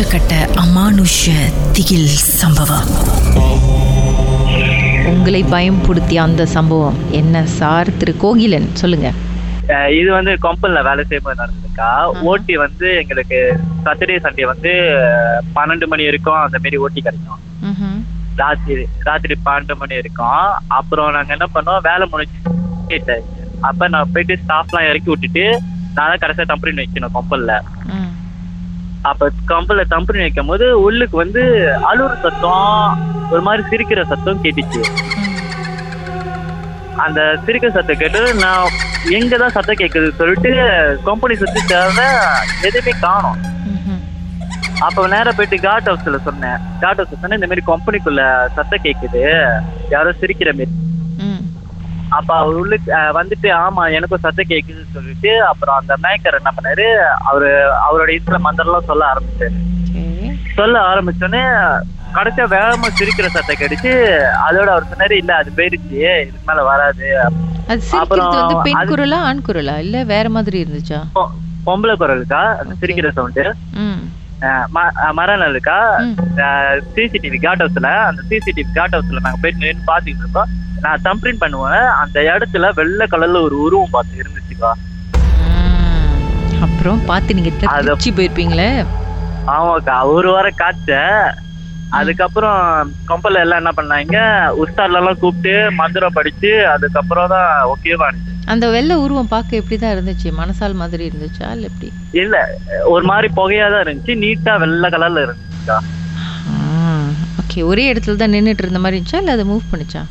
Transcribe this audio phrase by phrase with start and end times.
[0.00, 1.32] உச்சக்கட்ட அமானுஷ
[1.76, 2.86] திகில் சம்பவம்.
[5.10, 8.68] உங்களை பயம்படுத்திய அந்த சம்பவம் என்ன சார் திரு கோகிலன்?
[8.82, 9.08] சொல்லுங்க.
[9.98, 11.90] இது வந்து கம்பெனில வேலை செய்யும்போது நடந்திருக்கா?
[12.30, 13.40] ஓட்டி வந்து எங்களுக்கு
[13.86, 14.72] சாட்டர்டே சண்டே வந்து
[15.58, 17.42] பன்னெண்டு மணி வரைக்கும் அந்த மாரி ஓட்டி கிடைக்கும்.
[18.40, 20.46] ராத்திரி ராத்திரி பன்னெண்டு மணி வரைக்கும்.
[20.78, 21.84] அப்புறம் நாங்க என்ன பண்ணோம்?
[21.88, 23.18] வேலை முடிஞ்சு
[23.70, 25.44] அப்ப நான் போயிட்டு ஸ்டாஃப்லாம் இறக்கி விட்டுட்டு
[25.98, 27.60] நான் தான் கடைசியா கம்பெனி வைக்கணும் கம்பெனில.
[29.10, 31.42] அப்ப கம்பல கம்பெனி வைக்கும் போது உள்ளுக்கு வந்து
[31.90, 32.98] அழுற சத்தம்
[33.32, 34.82] ஒரு மாதிரி சிரிக்கிற சத்தம் கேட்டுச்சு.
[37.04, 38.74] அந்த சிரிக்கிற சத்தம் கேட்டு நான்
[39.18, 40.50] எங்க தான் சத்தம் கேட்குது சொல்லிட்டு
[41.08, 42.08] கம்பெனி சுத்தி தேவை
[42.68, 43.40] எதுவுமே காணோம்.
[44.86, 46.60] அப்போ அப்ப போயிட்டு காட் ஹவுஸ்ல சொன்னேன்.
[46.82, 48.22] காட் ஹவுஸ் சொன்னேன் இந்த மாதிரி கம்பெனிக்குள்ள
[48.58, 49.22] சத்தம் கேக்குது.
[49.94, 50.72] யாரோ சிரிக்கிற மாதிரி.
[52.10, 52.56] அப்ப அவர்
[52.94, 56.86] அஹ், வந்துட்டு ஆமா எனக்கும் சத்தம் கேக்குதுன்னு சொல்லிட்டு அப்புறம் அந்த மேக்கர் என்ன பண்ணாரு
[57.28, 57.50] அவரு
[57.84, 59.58] அவரோட இதுல மந்திரம்லாம் சொல்ல ஆரம்பிச்சாரு.
[59.90, 61.42] சரி சொல்ல ஆரம்பிச்சோடனே
[62.14, 63.90] கடைசியா வேகமா சிரிக்கிற சத்தம் கிடைச்சு
[64.46, 67.08] அதோட அவர் சொன்னாரு இல்ல அது போயிருச்சு இதுக்கு மேல வராது.
[67.98, 68.32] அப்புறம்
[68.64, 69.74] பெண் குரலா ஆண் குரலா?
[69.78, 71.00] இல்ல வேற மாதிரி இருந்துச்சா?
[71.66, 72.40] பொம்பளை குரலுக்கா.
[72.80, 73.44] சிரிக்கிற சவுண்டு
[73.82, 74.00] ம்.
[75.16, 76.14] மரநலுக்கா ம்.
[76.94, 80.50] சிசிடிவி காட் ஹவுஸ்ல அந்த சிசிடிவி காட் ஹவுஸ்ல நாங்க போயிட்டு நின்று பாத்துக்கிட்டு இருக்கோம்.
[80.84, 81.86] நான் தம்பிரின் பண்ணுவேன்.
[82.02, 84.70] அந்த இடத்துல வெள்ளை கலர்ல ஒரு உருவம் பார்த்து இருந்துச்சுக்கா.
[86.66, 88.70] அப்புறம் பார்த்து நீங்க திருச்சி போயிருப்பீங்களே?
[89.54, 90.92] ஆமாக்கா ஒரு வாரம் காய்ச்ச
[91.98, 92.58] அதுக்கப்புறம்
[93.10, 94.16] கம்பெனில எல்லாம் என்ன பண்ணாங்க
[94.62, 98.08] உஸ்தாட்ல எல்லாம் கூப்பிட்டு மந்திரம் படிச்சு அதுக்கப்புறம் தான் ஓகேவா
[98.52, 100.28] அந்த வெள்ளை உருவம் பார்க்க எப்படிதான் இருந்துச்சு?
[100.38, 101.88] மனசால் மாதிரி இருந்துச்சா இல்ல எப்படி?
[102.22, 102.36] இல்ல
[102.94, 104.14] ஒரு மாதிரி புகையா தான் இருந்துச்சு.
[104.24, 105.76] நீட்டா வெள்ளை கலர்ல இருந்துச்சுக்கா.
[107.42, 109.22] ஓகே ஒரே இடத்துல தான் நின்னுட்டு இருந்த மாதிரி இருந்துச்சா?
[109.22, 110.02] இல்ல அதை மூவ் பண்ணுச்சா?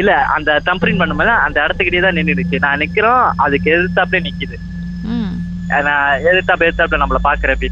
[0.00, 4.56] இல்ல அந்த தம்பரின் பண்ணும்போது அந்த இடத்துக்கிட்டே தான் நின்றுடுச்சு நான் நிக்கிறோம் அதுக்கு எதிர்த்தாப்புல நிக்குது.
[5.88, 7.70] நான் எதிர்த்தாப்புல எதிர்த்தாப்புல நம்மள பாக்குற அப்படி.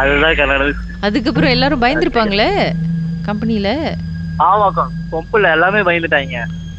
[0.00, 0.64] அதுதான்
[1.06, 2.50] அதுக்கப்புறம் எல்லாரும் பயந்துருப்பாங்களே
[3.28, 3.68] கம்பெனில?
[4.48, 6.36] ஆமாக்கா கொம்புல எல்லாமே பயந்துட்டாங்க.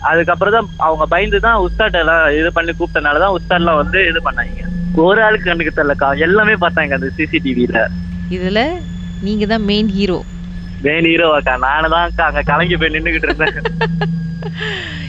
[0.10, 4.62] அதுக்கப்புறம் தான் அவங்க பயந்து தான் உஸ்தாட் எல்லாம் இது பண்ணி கூப்பிட்டனால தான் உஸ்தாட்லாம் வந்து இது பண்ணாங்க.
[5.04, 7.82] ஒரு ஆளுக்கு கண்ணுக்கு தெரியலக்கா எல்லாமே பார்த்தாங்க அந்த சிசிடிவில
[8.38, 8.62] இதுல
[9.28, 10.20] நீங்க தான் மெயின் ஹீரோ
[10.86, 13.58] வேணு ஹீரோவாக்கா நானு தான் அங்க கலங்கி போய் நின்னுகிட்டு இருந்தேன்.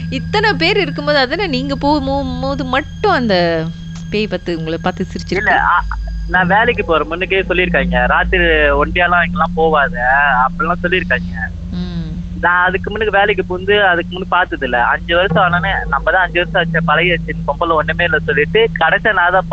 [0.09, 3.65] இத்தனை பேர் இருக்கும்போது அதானே நீங்க போகும்போது மட்டும் அந்த
[4.09, 8.05] பேய் பார்த்து உங்களை பார்த்து இல்ல சிரிச்சிருக்கு நான் வேலைக்கு போற முன்னுக்கே சொல்லியிருக்காங்க.
[8.05, 8.43] ராத்திரி
[8.81, 9.95] ஒண்டியாலாம் இங்கெல்லாம் போவாத.
[10.43, 11.31] அப்படிலாம் சொல்லியிருக்காங்க.
[12.43, 16.39] நான் அதுக்கு முன்னுக்கு வேலைக்கு புந்து அதுக்கு முன்னுக்கு பார்த்தது இல்ல அஞ்சு வருஷம் ஆனானே நம்ம தான் அஞ்சு
[16.39, 19.47] வருஷம் ஆச்சு பழகி வச்சு பொம்பளை ஒண்ணுமே இல்லை சொல்லிட்டு கடைசியா நான் தான்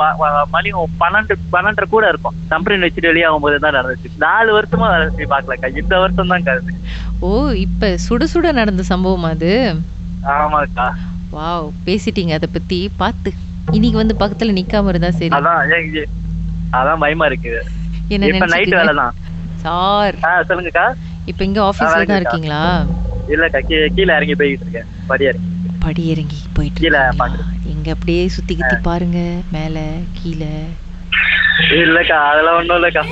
[0.55, 0.71] மணி
[1.03, 2.39] பன்னெண்டு பன்னெண்டரை கூட இருக்கும்.
[2.53, 4.11] கம்பெனி வச்சுட்டு வெளியாகும் போது தான் நடந்துச்சு.
[4.25, 5.71] நாலு வருஷமா வேலை பார்க்கலக்கா.
[5.83, 6.75] இந்த வருஷம் தான் கருது
[7.23, 7.31] ஓ
[7.65, 9.53] இப்ப சுட சுட நடந்த சம்பவம் அது?
[10.35, 10.87] ஆமாக்கா.
[11.35, 12.79] வாவ் பேசிட்டீங்க அதை பத்தி.
[13.03, 13.31] பார்த்து.
[13.77, 15.33] இன்னைக்கு வந்து பக்கத்துல நிக்காம இருந்தா சரி.
[15.39, 15.61] அதான்
[16.79, 17.53] அதான் பயமா இருக்கு
[18.15, 19.15] என்ன இப்ப நைட் வேலை தான்
[19.65, 20.17] சார்.
[20.49, 20.87] சொல்லுங்கக்கா.
[21.27, 22.21] இப்ப இங்க ஆபீஸ்ல தான்.
[22.23, 22.63] இருக்கீங்களா?
[23.35, 23.61] இல்லக்கா
[23.97, 25.49] கீழே இறங்கி போய்கிட்டு இருக்கேன் படி இறங்கி.
[25.85, 27.03] படி இறங்கி போயிட்டு கீழே.
[27.73, 29.19] எங்க அப்படியே சுத்தி கித்தி பாருங்க
[29.53, 29.77] மேல
[30.19, 30.53] கீழே.
[31.83, 33.03] இல்லக்கா அதெல்லாம் ஒண்ணும் இல்லக்கா.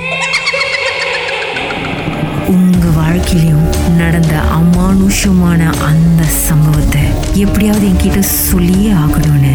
[2.55, 3.65] உங்க வாழ்க்கையிலும்
[3.97, 7.03] நடந்த அமானுஷமான அந்த சம்பவத்தை
[7.43, 9.53] எப்படியாவது என்கிட்ட சொல்லியே ஆகணும்னு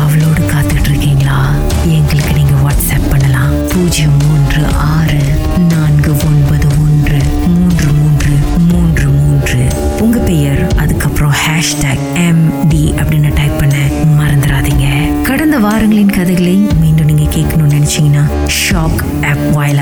[0.00, 1.38] அவளோடு காத்துட்டு இருக்கீங்களா?
[1.96, 3.52] எங்களுக்கு நீங்க வாட்ஸ்அப் பண்ணலாம்.
[3.72, 4.45] பூஜ்ஜியம் மூன்று